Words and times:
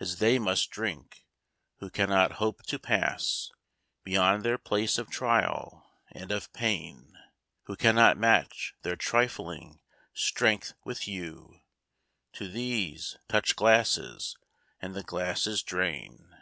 As 0.00 0.18
they 0.18 0.40
must 0.40 0.70
drink, 0.72 1.24
who 1.78 1.88
cannot 1.88 2.32
hope 2.42 2.64
to 2.64 2.80
pass 2.80 3.52
Beyond 4.02 4.42
their 4.42 4.58
place 4.58 4.98
of 4.98 5.08
trial 5.08 5.88
and 6.10 6.32
of 6.32 6.52
pain. 6.52 7.16
Who 7.66 7.76
cannot 7.76 8.16
match 8.18 8.74
their 8.82 8.96
trifling 8.96 9.78
strength 10.12 10.72
with 10.82 11.06
you; 11.06 11.60
To 12.32 12.48
these, 12.48 13.16
touch 13.28 13.54
glasses— 13.54 14.36
^and 14.82 14.94
the 14.94 15.04
glasses 15.04 15.62
drain 15.62 16.34